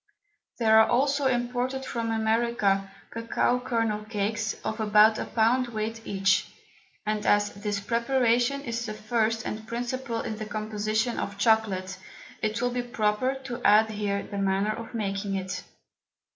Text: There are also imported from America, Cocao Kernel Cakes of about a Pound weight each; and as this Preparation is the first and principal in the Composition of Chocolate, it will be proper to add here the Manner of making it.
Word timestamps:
There 0.57 0.79
are 0.79 0.89
also 0.89 1.27
imported 1.27 1.85
from 1.85 2.09
America, 2.09 2.91
Cocao 3.11 3.59
Kernel 3.63 4.03
Cakes 4.05 4.55
of 4.65 4.79
about 4.79 5.19
a 5.19 5.25
Pound 5.25 5.67
weight 5.67 6.01
each; 6.07 6.47
and 7.05 7.23
as 7.23 7.53
this 7.53 7.79
Preparation 7.79 8.61
is 8.61 8.83
the 8.87 8.95
first 8.95 9.45
and 9.45 9.67
principal 9.67 10.19
in 10.21 10.37
the 10.37 10.45
Composition 10.45 11.19
of 11.19 11.37
Chocolate, 11.37 11.99
it 12.41 12.59
will 12.63 12.71
be 12.71 12.81
proper 12.81 13.35
to 13.43 13.61
add 13.63 13.91
here 13.91 14.23
the 14.23 14.39
Manner 14.39 14.73
of 14.75 14.95
making 14.95 15.35
it. 15.35 15.63